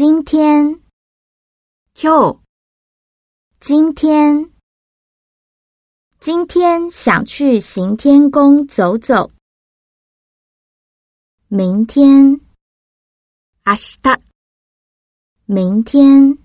[0.00, 0.80] 今天
[1.92, 2.40] ，Q。
[3.60, 4.50] 今天，
[6.18, 9.30] 今天想去行天宫走走。
[11.48, 12.40] 明天，
[13.64, 14.18] 阿斯塔。
[15.44, 16.38] 明天，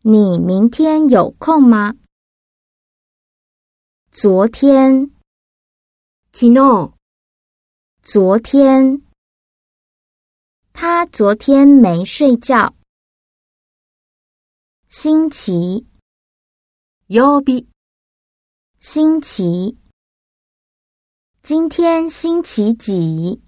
[0.00, 1.94] 你明天有空吗？
[4.10, 5.10] 昨天
[6.32, 6.94] ，Kino。
[8.02, 9.11] 昨天。
[10.84, 12.74] 他昨天没睡觉。
[14.88, 15.86] 星期。
[17.06, 17.68] 曜日。
[18.80, 19.78] 星期。
[21.40, 23.40] 今天星期几？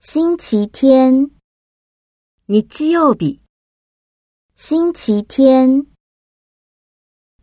[0.00, 1.30] 星期天。
[2.46, 3.38] 日曜日。
[4.54, 5.84] 星期天。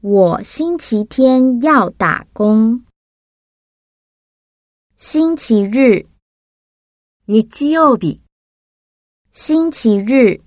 [0.02, 2.84] 我星期天要打工。
[4.98, 6.09] 星期日。
[7.27, 8.21] 日曜日，
[9.31, 10.39] 星期日。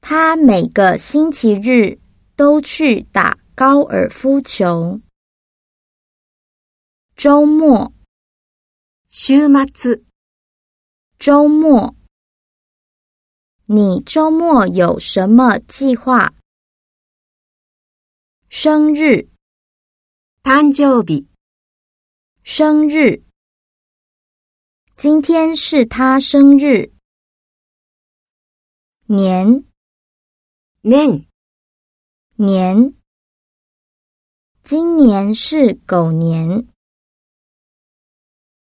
[0.00, 2.00] 他每个星期日
[2.34, 4.98] 都去打高尔夫球。
[7.14, 7.92] 周末，
[9.10, 9.66] 週末，
[11.18, 11.94] 周末。
[13.66, 16.32] 你周末有什么计划？
[18.48, 19.28] 生日，
[20.42, 21.26] 誕生日，
[22.42, 23.22] 生日。
[25.02, 26.92] 今天是他生日。
[29.06, 29.64] 年，
[30.82, 31.26] 年，
[32.36, 32.94] 年，
[34.62, 36.71] 今年是狗年。